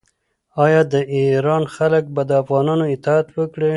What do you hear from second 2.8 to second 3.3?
اطاعت